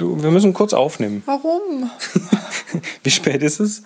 müssen 0.00 0.54
kurz 0.54 0.72
aufnehmen. 0.72 1.22
Warum? 1.26 1.90
Wie 3.02 3.10
spät 3.10 3.42
ist 3.42 3.60
es? 3.60 3.82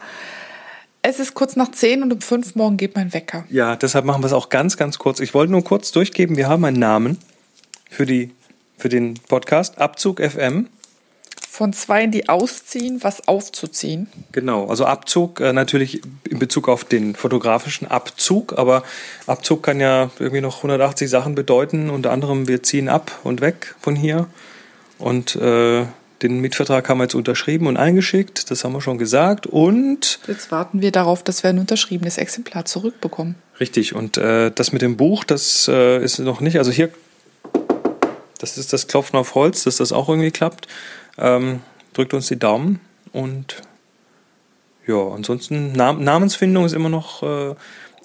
Es 1.02 1.20
ist 1.20 1.34
kurz 1.34 1.56
nach 1.56 1.70
zehn 1.70 2.02
und 2.02 2.12
um 2.12 2.20
fünf 2.20 2.54
morgen 2.54 2.76
geht 2.76 2.96
mein 2.96 3.12
Wecker. 3.14 3.44
Ja, 3.48 3.76
deshalb 3.76 4.04
machen 4.04 4.22
wir 4.22 4.26
es 4.26 4.32
auch 4.32 4.48
ganz, 4.48 4.76
ganz 4.76 4.98
kurz. 4.98 5.20
Ich 5.20 5.32
wollte 5.32 5.52
nur 5.52 5.62
kurz 5.62 5.92
durchgeben, 5.92 6.36
wir 6.36 6.48
haben 6.48 6.64
einen 6.64 6.78
Namen 6.78 7.18
für, 7.88 8.04
die, 8.04 8.32
für 8.76 8.88
den 8.88 9.14
Podcast, 9.28 9.78
Abzug 9.78 10.20
FM. 10.20 10.68
Von 11.48 11.72
zweien, 11.72 12.10
die 12.10 12.28
ausziehen, 12.28 13.02
was 13.02 13.26
aufzuziehen. 13.26 14.08
Genau, 14.32 14.66
also 14.66 14.84
Abzug 14.84 15.40
äh, 15.40 15.52
natürlich 15.52 16.02
in 16.28 16.38
Bezug 16.38 16.68
auf 16.68 16.84
den 16.84 17.14
fotografischen 17.14 17.88
Abzug, 17.88 18.58
aber 18.58 18.82
Abzug 19.26 19.62
kann 19.62 19.80
ja 19.80 20.10
irgendwie 20.18 20.40
noch 20.40 20.58
180 20.58 21.08
Sachen 21.08 21.34
bedeuten. 21.34 21.90
Unter 21.90 22.10
anderem, 22.10 22.46
wir 22.48 22.62
ziehen 22.62 22.88
ab 22.88 23.18
und 23.24 23.40
weg 23.40 23.74
von 23.80 23.96
hier. 23.96 24.28
Und 24.98 25.36
äh, 25.36 25.86
den 26.22 26.40
Mietvertrag 26.40 26.88
haben 26.88 26.98
wir 26.98 27.04
jetzt 27.04 27.14
unterschrieben 27.14 27.66
und 27.66 27.76
eingeschickt, 27.76 28.50
das 28.50 28.64
haben 28.64 28.72
wir 28.72 28.80
schon 28.80 28.98
gesagt. 28.98 29.46
Und 29.46 30.18
jetzt 30.26 30.50
warten 30.50 30.82
wir 30.82 30.90
darauf, 30.90 31.22
dass 31.22 31.42
wir 31.42 31.50
ein 31.50 31.58
unterschriebenes 31.58 32.18
Exemplar 32.18 32.64
zurückbekommen. 32.64 33.36
Richtig, 33.60 33.94
und 33.94 34.16
äh, 34.16 34.50
das 34.50 34.72
mit 34.72 34.82
dem 34.82 34.96
Buch, 34.96 35.24
das 35.24 35.68
äh, 35.68 36.02
ist 36.02 36.18
noch 36.18 36.40
nicht, 36.40 36.58
also 36.58 36.70
hier, 36.72 36.90
das 38.38 38.58
ist 38.58 38.72
das 38.72 38.88
Klopfen 38.88 39.18
auf 39.18 39.34
Holz, 39.34 39.64
dass 39.64 39.76
das 39.76 39.92
auch 39.92 40.08
irgendwie 40.08 40.30
klappt. 40.30 40.66
Ähm, 41.18 41.60
drückt 41.92 42.14
uns 42.14 42.28
die 42.28 42.38
Daumen 42.38 42.80
und 43.12 43.56
ja, 44.86 45.08
ansonsten 45.08 45.72
Nam 45.72 46.02
Namensfindung 46.02 46.64
ist 46.64 46.72
immer 46.72 46.88
noch, 46.88 47.22
äh, 47.22 47.54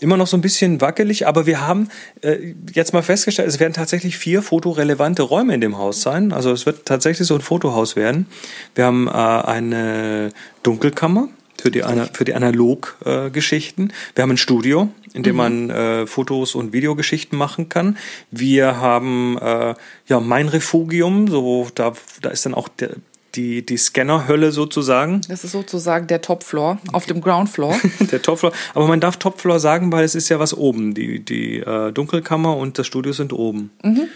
immer 0.03 0.17
noch 0.17 0.27
so 0.27 0.37
ein 0.37 0.41
bisschen 0.41 0.81
wackelig, 0.81 1.25
aber 1.27 1.45
wir 1.45 1.65
haben 1.65 1.89
äh, 2.21 2.53
jetzt 2.73 2.93
mal 2.93 3.01
festgestellt, 3.01 3.47
es 3.47 3.59
werden 3.59 3.73
tatsächlich 3.73 4.17
vier 4.17 4.41
fotorelevante 4.41 5.23
Räume 5.23 5.55
in 5.55 5.61
dem 5.61 5.77
Haus 5.77 6.01
sein. 6.01 6.31
Also 6.31 6.51
es 6.51 6.65
wird 6.65 6.85
tatsächlich 6.85 7.27
so 7.27 7.35
ein 7.35 7.41
Fotohaus 7.41 7.95
werden. 7.95 8.27
Wir 8.75 8.85
haben 8.85 9.07
äh, 9.07 9.11
eine 9.11 10.29
Dunkelkammer 10.61 11.29
für 11.61 11.71
die, 11.71 11.83
für 12.11 12.25
die 12.25 12.33
Analog-Geschichten. 12.33 13.89
Äh, 13.89 14.15
wir 14.15 14.21
haben 14.23 14.31
ein 14.31 14.37
Studio, 14.37 14.89
in 15.13 15.23
dem 15.23 15.35
mhm. 15.35 15.37
man 15.37 15.69
äh, 15.69 16.07
Fotos 16.07 16.55
und 16.55 16.73
Videogeschichten 16.73 17.37
machen 17.37 17.69
kann. 17.69 17.97
Wir 18.31 18.77
haben 18.77 19.37
äh, 19.37 19.73
ja 20.07 20.19
mein 20.19 20.49
Refugium, 20.49 21.29
so 21.29 21.67
da, 21.73 21.93
da 22.21 22.29
ist 22.29 22.45
dann 22.45 22.53
auch 22.53 22.67
der, 22.67 22.91
die, 23.35 23.65
die 23.65 23.77
Scannerhölle 23.77 24.51
sozusagen. 24.51 25.21
Das 25.27 25.43
ist 25.43 25.51
sozusagen 25.51 26.07
der 26.07 26.21
Topfloor 26.21 26.77
auf 26.91 27.05
dem 27.05 27.21
Groundfloor. 27.21 27.75
der 28.11 28.21
Topfloor. 28.21 28.51
Aber 28.73 28.87
man 28.87 28.99
darf 28.99 29.17
Topfloor 29.17 29.59
sagen, 29.59 29.91
weil 29.91 30.03
es 30.03 30.15
ist 30.15 30.29
ja 30.29 30.39
was 30.39 30.53
oben. 30.53 30.93
Die, 30.93 31.19
die 31.19 31.59
äh, 31.59 31.91
Dunkelkammer 31.91 32.55
und 32.57 32.77
das 32.77 32.87
Studio 32.87 33.13
sind 33.13 33.33
oben. 33.33 33.71
Mhm. 33.83 34.07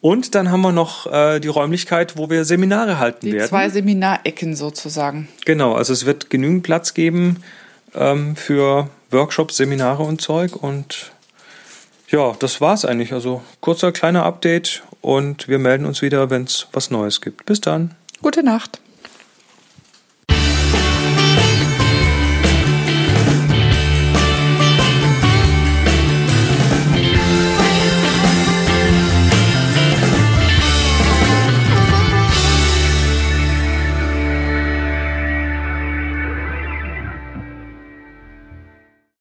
Und 0.00 0.34
dann 0.34 0.50
haben 0.50 0.62
wir 0.62 0.72
noch 0.72 1.06
äh, 1.12 1.38
die 1.38 1.48
Räumlichkeit, 1.48 2.16
wo 2.16 2.28
wir 2.28 2.44
Seminare 2.44 2.98
halten 2.98 3.26
die 3.26 3.32
werden. 3.34 3.48
Zwei 3.48 3.68
Seminarecken 3.68 4.56
sozusagen. 4.56 5.28
Genau, 5.44 5.74
also 5.74 5.92
es 5.92 6.06
wird 6.06 6.28
genügend 6.28 6.64
Platz 6.64 6.92
geben 6.92 7.36
ähm, 7.94 8.34
für 8.34 8.88
Workshops, 9.10 9.56
Seminare 9.56 10.02
und 10.02 10.20
Zeug. 10.20 10.56
Und 10.56 11.12
ja, 12.08 12.34
das 12.40 12.60
war's 12.60 12.84
eigentlich. 12.84 13.12
Also 13.12 13.42
kurzer 13.60 13.92
kleiner 13.92 14.24
Update 14.24 14.82
und 15.02 15.46
wir 15.46 15.60
melden 15.60 15.86
uns 15.86 16.02
wieder, 16.02 16.30
wenn 16.30 16.44
es 16.44 16.66
was 16.72 16.90
Neues 16.90 17.20
gibt. 17.20 17.46
Bis 17.46 17.60
dann. 17.60 17.94
Gute 18.22 18.44
Nacht. 18.44 18.80